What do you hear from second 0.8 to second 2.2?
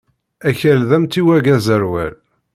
d amtiweg aẓerwal.